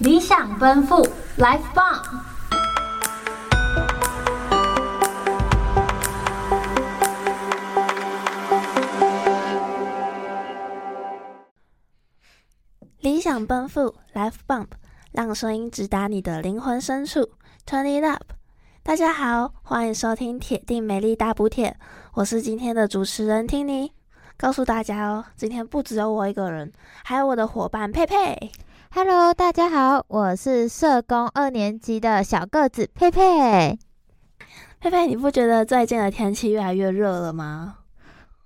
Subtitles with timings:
[0.00, 2.02] 理想奔赴，Life Bomb。
[13.00, 14.68] 理想奔赴，Life Bump，
[15.12, 17.32] 让声音直达你的灵魂深处
[17.66, 18.32] ，Turn it up。
[18.82, 21.76] 大家好，欢迎收听铁定美丽大补帖，
[22.14, 23.90] 我是今天的主持人 Tinny。
[24.38, 26.72] 告诉大家哦，今天不只有我一个人，
[27.04, 28.50] 还有我的伙伴佩佩。
[28.92, 33.78] Hello，大家好，我是社工二年级的小个子佩佩。
[34.80, 37.76] 佩佩，你不觉得最近的天气越来越热了吗？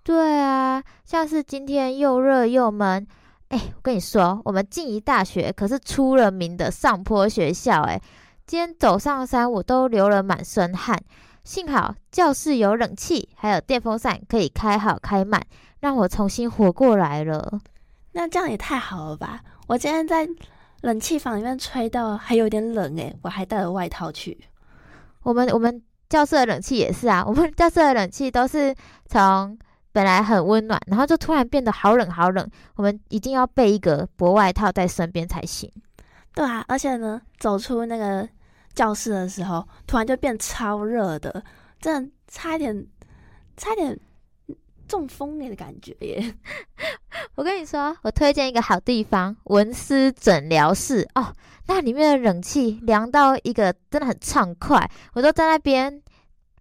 [0.03, 3.07] 对啊，像是今天又热又闷。
[3.49, 7.81] 哎，我跟你说，我们静宜大学可是出了名的上坡学校。
[7.81, 7.99] 哎，
[8.47, 11.01] 今天走上山，我都流了满身汗。
[11.43, 15.43] 幸好教室有冷气，还有电风扇可以开好开满，
[15.81, 17.61] 让我重新活过来了。
[18.15, 19.41] 那这样也太好了吧！
[19.67, 20.27] 我今天在
[20.83, 24.39] 冷气房里面吹到还有点冷诶，我还带了外套去。
[25.25, 28.73] 我们我们教室的冷气也是啊，我们教室的冷气都是
[29.07, 29.59] 从
[29.91, 35.69] 本来很温暖，然后就突然变得好冷好冷，我们一定要备一个薄外套在身边才行。
[36.35, 38.29] 对啊，而且呢，走出那个
[38.75, 41.43] 教室的时候，突然就变超热的，
[41.81, 42.87] 真的差一点，
[43.57, 43.99] 差一点。
[44.87, 46.35] 中风那的感觉耶！
[47.37, 51.35] 我跟你说，我推荐一个好地方——文思诊疗室哦。
[51.67, 56.03] 那里面的冷气凉到一个真的很畅快，我都在那边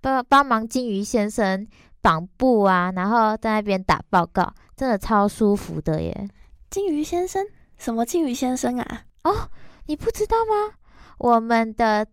[0.01, 1.67] 帮帮忙金鱼先生
[2.01, 6.29] 绑布啊，然后在那边打报告，真的超舒服的耶。
[6.69, 7.45] 金鱼先生？
[7.77, 9.01] 什么金鱼先生啊？
[9.23, 9.49] 哦，
[9.87, 10.75] 你不知道吗？
[11.17, 12.07] 我们的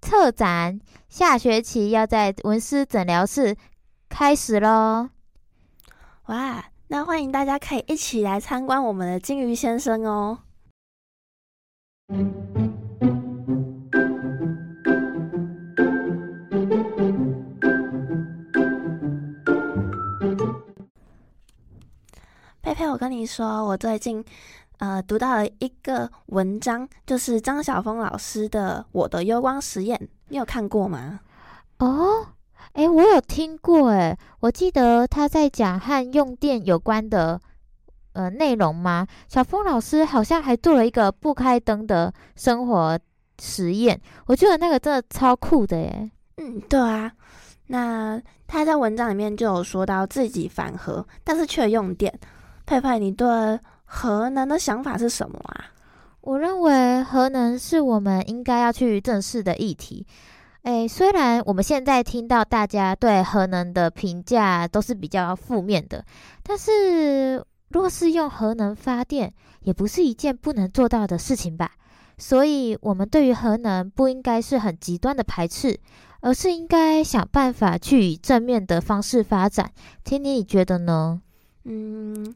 [0.00, 3.56] 策展下学期要在文思诊疗室
[4.08, 5.08] 开始喽。
[6.28, 10.40] 哇，那欢迎大家可以一起来参观我们的金鱼先生哦。
[22.60, 24.22] 佩佩，我跟你说，我最近
[24.76, 31.20] 呃读到了一个文章，就是张晓峰老师的《我的幽光实验》，你有看过吗？
[31.78, 32.34] 哦。
[32.74, 37.40] 诶，我有听过哎，我记得他在讲和用电有关的
[38.12, 39.06] 呃内容吗？
[39.28, 42.98] 小峰老师好像还做了一个不开灯的生活
[43.40, 46.10] 实验，我觉得那个真的超酷的耶。
[46.36, 47.10] 嗯，对啊，
[47.66, 52.12] 那他在文章里面就有说到自己反核，但是却用电。
[52.64, 53.26] 佩佩，你对
[53.84, 55.64] 核能的想法是什么啊？
[56.20, 60.06] 我认为核能是我们应该要去正视的议题。
[60.68, 66.04] 诶，虽然我们现在听到大家对核能的评价都是比较负面的，
[66.42, 71.70] 但是若是用核能发电，也不是一件不能做到的事情吧？
[72.18, 75.80] 所以，我们对于核能不应该是很极端的排斥，
[76.20, 79.72] 而是应该想办法去以正面的方式发展。
[80.04, 81.22] 听你，你觉得呢？
[81.64, 82.34] 嗯，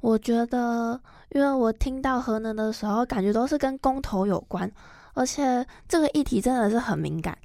[0.00, 1.00] 我觉得，
[1.30, 4.70] 因为我听到核能的时候，感觉都是跟公投有关。
[5.16, 7.36] 而且这个议题真的是很敏感，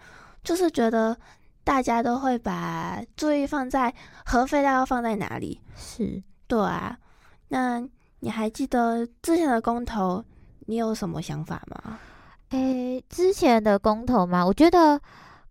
[0.43, 1.15] 就是觉得
[1.63, 3.93] 大家都会把注意放在
[4.25, 5.59] 核废料要放在哪里。
[5.75, 6.97] 是，对啊。
[7.47, 7.81] 那
[8.19, 10.23] 你还记得之前的公投，
[10.67, 11.97] 你有什么想法吗？
[12.49, 14.45] 诶，之前的公投嘛？
[14.45, 14.99] 我觉得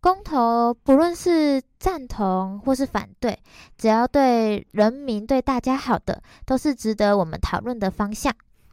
[0.01, 3.39] 公投不论是赞同或是反对，
[3.79, 8.31] 只要对人民、对大家好的，都是值得我们讨论的方向。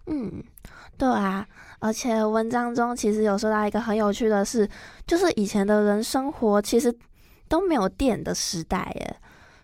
[0.08, 0.44] 嗯，
[0.98, 1.48] 对啊。
[1.80, 4.68] 而且文章中其实有说到一个很有趣的事，
[5.06, 6.92] 就是以前的人生活其实
[7.48, 9.16] 都没有电的时代耶，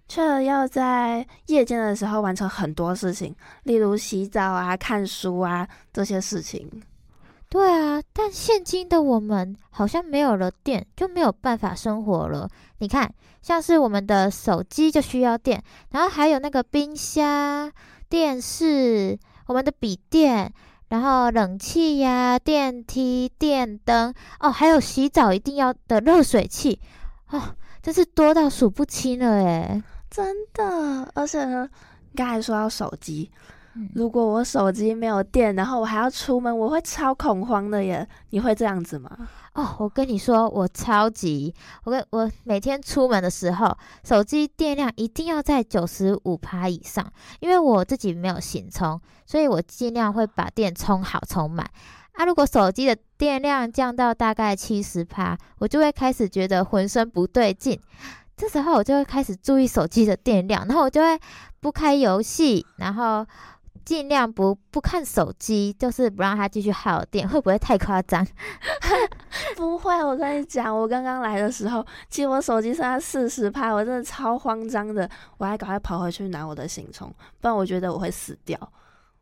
[0.07, 6.69] 却要在夜间的时候完成很多事情，例如洗澡啊、看书啊这些事情。
[7.49, 12.47] 对啊，但现今的我们好像没有了电就没有办法生活了。
[12.77, 13.11] 你看，
[13.41, 17.71] 像是我们的手机就需要电，然后还有那个冰箱、
[18.07, 20.53] 电视、我们的笔电。
[20.93, 26.79] 然后冷气呀、电梯、电灯哦，还有洗澡一定要的热水器
[27.31, 29.81] 哦，真是多到数不清了诶，
[30.11, 31.67] 真的，而且呢，
[32.15, 33.31] 刚才说到手机。
[33.95, 38.07] 如果我手机没有电，然后我还要出门，我会超恐慌的耶。
[38.29, 39.09] 你会这样子吗？
[39.53, 41.53] 哦，我跟你说，我超级，
[41.83, 51.67] 我跟我每天出门的时候，手机电量一定要在九十五趴以上，因为我自己没有行充，所以我尽量会把电充好充满。
[52.13, 57.79] 啊，如果手机的电量降到大概七十趴，我就会开始觉得浑身不对劲，
[58.37, 61.19] 这时候我就会开始注意手机的电量，然后我就会
[61.59, 63.25] 不开游戏，然后。
[63.85, 68.25] 尽量不不看手机，就是不让他继续耗电， 会不会太夸张？
[69.55, 77.07] 不会，我跟你讲，我刚刚来的时候，其实我手机剩下四十趴，我真的超慌张的，我还赶快跑回去拿我的行充，
[77.41, 78.57] 不然我觉得我会死掉。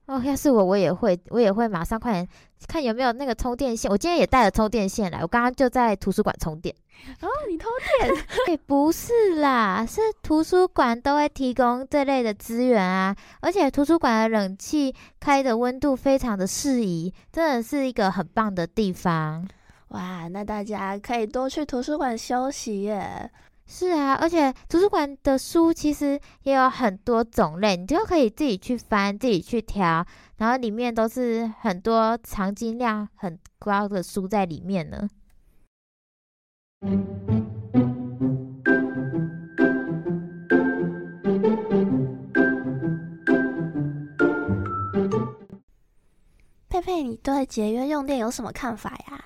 [0.07, 2.27] 哦，要是我，我也会，我也会马上快点
[2.67, 3.89] 看有没有那个充电线。
[3.89, 6.75] 我今天也带了充电线来，我刚刚就在图书馆充电。
[7.21, 7.69] 哦，你偷
[7.99, 8.13] 电？
[8.47, 19.47] 哎、欸，不是啦，是图书馆都会提供这类的资源啊，而且图书馆的冷气开的温度非常的适宜，真的是一个很棒的地方。
[19.89, 23.29] 哇，那大家可以多去图书馆休息耶。
[23.73, 35.07] 是啊，而且图书馆的书其实也有很多种类，你就可以自己去翻，自己去挑，然后里面都是很多藏金量很高的书在里面呢。
[46.67, 49.23] 佩佩，你对节约用电有什么看法呀？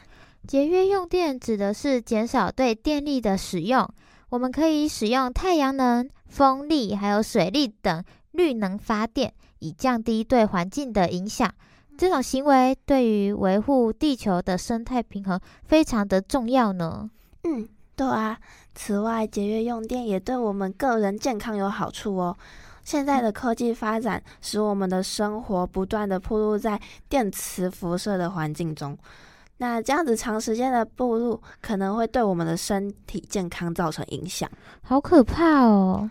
[0.48, 3.92] 节约用电指的是减少对电力的使用。
[4.30, 11.50] 我们可以使用太阳能、风力还有水力等绿能发电，以降低对环境的影响。
[11.98, 17.10] 这种行为对于维护地球的生态平衡非常的重要呢。
[17.44, 18.38] 嗯，对啊。
[18.74, 22.36] 此外，节约用电也对我们个人健康有好处哦。
[22.84, 28.98] 现在的科技发展使我们的生活不断的暴露在电磁辐射的环境中。
[29.58, 34.50] 那这样子长时间的暴露可能会对我们的身体健康造成影响，
[34.82, 36.10] 好可怕哦。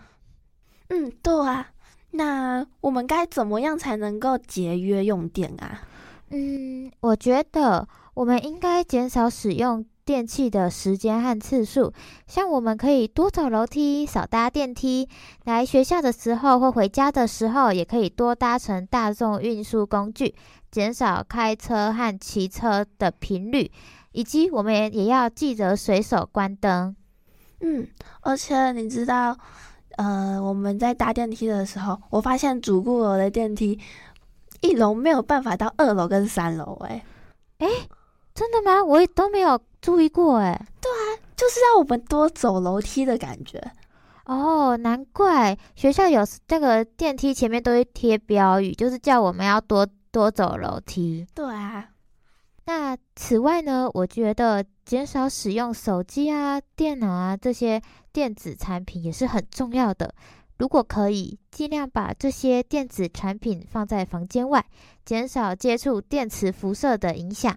[0.89, 1.67] 嗯，对啊。
[2.11, 5.81] 那我们该怎么样才能够节约用电啊？
[6.29, 11.91] 嗯，我觉得我们应该减少使用电器的时间和次数，
[12.27, 15.09] 像我们可以多走楼梯、少搭电梯。
[15.45, 20.35] 来学校的时候或回家的时候，也可以多搭乘大众运输工具。
[20.69, 23.71] 减少开车和骑车的频率，
[24.11, 26.93] 以及我们也也要记得随手关灯。
[27.61, 27.87] 嗯，
[28.21, 29.37] 而且你知道，
[29.95, 33.79] 呃，我们在搭电梯的时候，我发现主顾楼的电梯
[34.59, 36.77] 一楼没有办法到二楼跟三楼。
[36.85, 37.05] 哎，
[37.59, 37.67] 哎，
[38.33, 38.83] 真的吗？
[38.83, 40.37] 我也都没有注意过。
[40.37, 43.61] 哎，对啊，就是让我们多走楼梯的感觉。
[44.25, 49.87] 哦，难怪学校有这个电梯前面都会贴标语，就是叫我们要多。
[50.15, 51.27] 多走楼梯。
[51.35, 51.89] 对啊，
[52.67, 57.81] 那此外呢，我觉得减少使用手机啊、电脑啊这些
[58.13, 60.15] 电子产品也是很重要的。
[60.57, 64.65] 如果可以，尽量把这些电子产品放在房间外，
[65.03, 67.53] 减少接触电磁辐射的影响。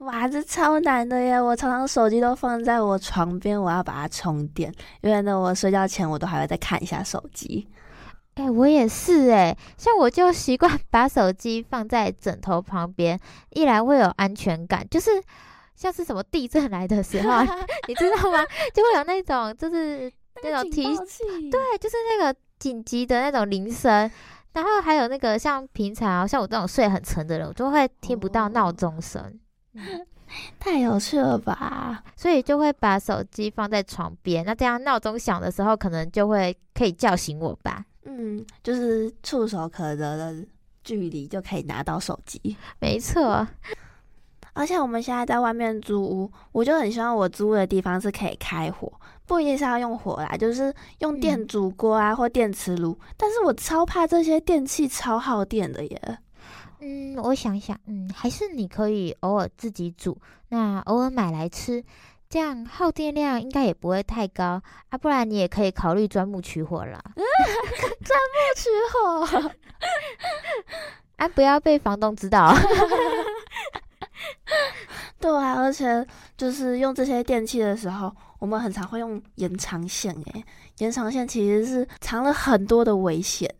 [0.00, 1.40] 哇，这超难的耶！
[1.40, 7.68] 我常常手机都放在我床边，我要把它充电，因为呢，我睡觉前我都还会再看一下手机。
[8.36, 13.20] 哎、欸，我也是哎、欸，像我就习惯 把手机放在枕头旁边，
[13.50, 15.10] 一来会有安全感，就是
[15.74, 17.42] 像是什么地震来的时候，
[17.86, 18.42] 你知道吗？
[18.72, 20.10] 就会有那种就是
[20.42, 24.10] 那种提示，对，就是那个紧急的那种铃声，
[24.54, 29.38] 然后还有那个像平常像我这种睡很沉的人，我就会听不到闹钟声，
[30.60, 32.02] 太有趣了吧？
[32.16, 37.84] 所以就会把手机放在床边，那这样闹钟响的时候，可能就会可以叫醒我吧。
[38.04, 40.34] 嗯，就是触手可得的
[40.82, 43.46] 距离就可以拿到手机，没错。
[44.52, 48.92] 而且我们现在在外面租屋，我就很希望我租的地方是可以开火，
[49.26, 52.98] 不一定是要用火啦，就是用电煮锅啊、嗯、或电磁炉。
[53.16, 56.18] 但是我超怕这些电器超耗电的耶。
[56.80, 60.18] 嗯，我想想，嗯，还是你可以偶尔自己煮，
[60.48, 61.84] 那偶尔买来吃。
[62.28, 67.02] 这样耗电量应该也不会太高啊，不然你也可以考虑钻木取火啦。
[68.04, 69.26] 钻木取火，
[71.16, 72.54] 啊，不要被房东知道。
[75.18, 76.06] 对啊，而且
[76.36, 80.14] 就是用这些电器的时候，我们很常会用延长线。
[80.14, 80.44] 诶，
[80.78, 83.52] 延长线其实是藏了很多的危险。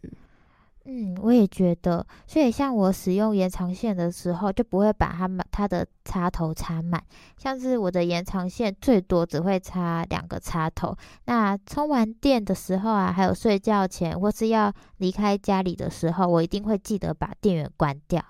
[0.93, 7.01] 嗯，我也觉得，所以像我使用延长线的时候，就不会把它们它的插头插满。
[7.37, 10.97] 像是我的延长线最多只会插两个插头。
[11.27, 18.21] 那充完电的时候啊，还有睡觉前或是要离开家里的时候，我一定会记得把电源关掉。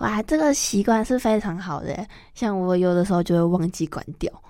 [0.00, 2.04] 哇，这个习惯是非常好的。
[2.34, 4.42] 像我有的时候就会忘记关掉。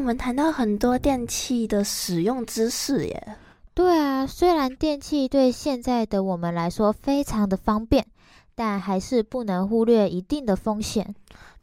[0.00, 3.36] 我们谈到很多电器的使用知识耶。
[3.74, 8.06] 对啊，虽然电器对现在的我们来说非常的方便，
[8.54, 11.14] 但还是不能忽略一定的风险。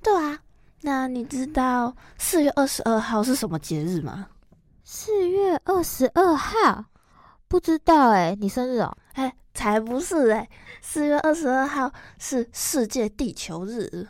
[0.03, 0.37] 对啊，
[0.81, 4.27] 那你知道四月二十二号是什么节日吗？
[4.83, 6.85] 四月二十二号？
[7.47, 8.95] 不知道哎，你生日哦？
[9.13, 10.47] 哎，才不是哎，
[10.79, 14.07] 四月二十二号是世界地球日。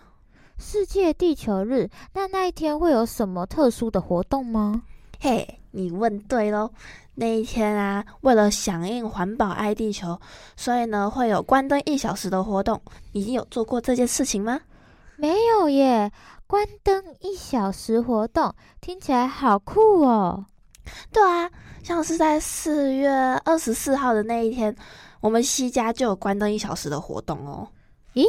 [0.60, 4.82] 世界地球日，那那一天会有什么特殊的活动吗？
[5.20, 6.72] 嘿，你问对喽！
[7.16, 10.20] 那一天啊，为了响应环保爱地球，
[10.56, 12.82] 所以呢会有关灯一小时的活动。
[13.12, 14.60] 你有做过这件事情吗？
[15.16, 16.12] 没有耶，
[16.46, 20.46] 关灯一小时活动听起来好酷哦。
[21.12, 21.50] 对啊，
[21.84, 23.10] 像是在四月
[23.46, 24.76] 二十四号的那一天，
[25.22, 27.68] 我们西家就有关灯一小时的活动哦。
[28.14, 28.26] 咦？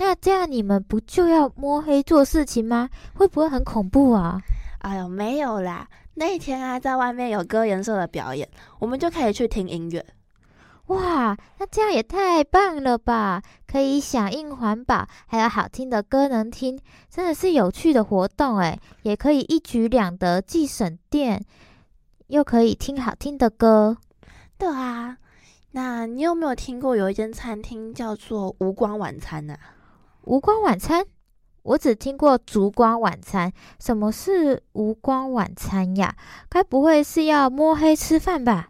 [0.00, 2.88] 那这样你们不就要摸黑做事情吗？
[3.12, 4.40] 会不会很恐怖啊？
[4.78, 5.86] 哎呦，没有啦！
[6.14, 10.02] 那一天啊，在外面有歌颜色的表演，我们就可以去听音乐。
[10.86, 13.42] 哇，那这样也太棒了吧！
[13.66, 16.80] 可以响应环保，还有好听的歌能听，
[17.10, 21.44] 真的是有趣的活动诶，也可以一举两得，既省电，
[22.28, 23.98] 又可以听好听的歌。
[24.56, 25.18] 对啊，
[25.72, 29.54] 那你有没有听过有一间餐厅叫做无光晚餐呢？
[30.24, 31.04] 无光晚餐，
[31.62, 33.52] 我只听过烛光晚餐。
[33.78, 36.14] 什么是无光晚餐呀？
[36.48, 38.68] 该不会是要摸黑吃饭吧？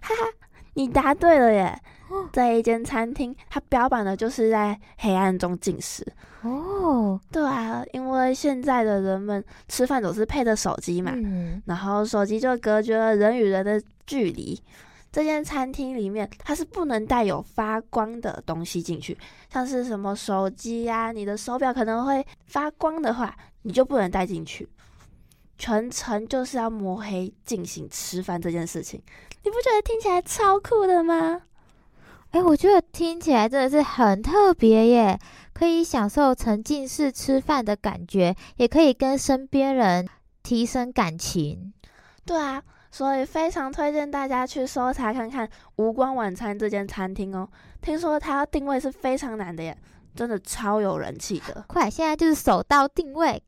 [0.00, 0.32] 哈哈，
[0.74, 1.80] 你答对了耶！
[2.08, 6.04] 哦，在一间餐厅，它标榜的就是在黑暗中进食。
[6.42, 14.60] 哦，对啊，因为现在的人们吃饭总是配着手机嘛，嗯，然后手机就隔绝了人与人的距离。
[15.12, 19.18] 这间餐厅里面，它是不能带有发光的东西进去，
[19.52, 24.68] 像是什么手机呀，你的手表可能会发光的话，你就不能带进去。
[25.58, 29.02] 全程就是要摸黑进行吃饭这件事情，
[29.42, 31.42] 你不觉得听起来超酷的吗？
[32.30, 35.18] 哎，我觉得听起来真的是很特别耶，
[35.52, 40.08] 可以享受沉浸式吃饭的感觉，也可以跟身边人
[40.44, 41.74] 提升感情。
[42.24, 42.62] 对啊。
[42.90, 47.48] 所以非常推荐大家去搜查看看无光晚餐这间餐厅哦。
[47.80, 49.76] 听说它定位是非常难的耶，
[50.14, 51.64] 真的超有人气的。
[51.66, 53.42] 快，现在就是手到定位。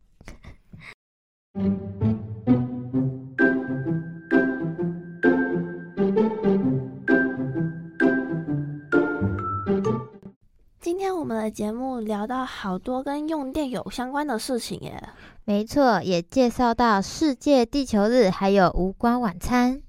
[11.23, 15.00] 我们的节目聊到好多跟用电有相关的事情耶。
[15.45, 19.81] 没错，也介绍到世界地球日，还有无光晚餐，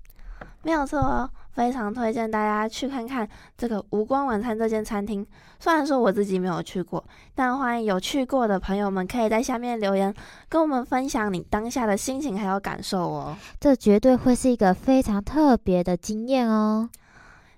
[0.61, 1.27] 没有错哦。
[1.53, 5.25] 非常推荐大家去看看这个无光晚餐这间餐厅。
[5.59, 10.13] 虽然说我自己没有去过，但欢迎有去过的朋友们可以在下面留言，
[10.47, 13.35] 跟我们分享你当下的心情还有感受哦。
[13.59, 16.87] 这绝对会是一个非常特别的经验哦。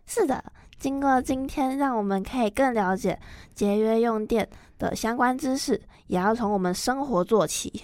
[0.06, 0.42] 是的，
[0.78, 3.20] 经过今天，让我们可以更了解
[3.54, 5.82] 节约用电的相关知识。
[6.08, 7.84] 也要从我们生活做起，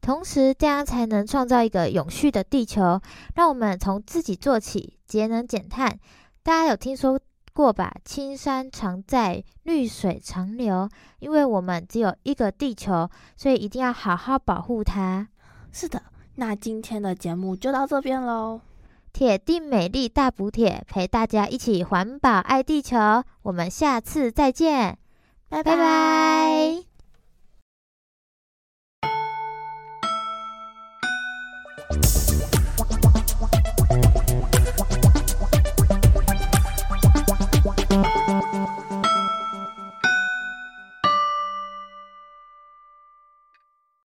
[0.00, 3.00] 同时这样才能创造一个永续的地球。
[3.34, 5.98] 让我们从自己做起，节能减碳。
[6.44, 7.18] 大家有听说
[7.52, 7.92] 过吧？
[8.04, 10.88] 青山常在，绿水长流。
[11.18, 15.26] 因为我们只有一个地球，所以一定要好好保护它。
[15.72, 16.00] 是的，
[16.36, 18.60] 那今天的节目就到这边喽。
[19.12, 22.96] 铁定美丽大补铁，陪大家一起环保爱地球。
[23.42, 24.98] 我们下次再见，
[25.48, 25.76] 拜拜。
[25.76, 25.76] 拜
[31.90, 32.27] 拜。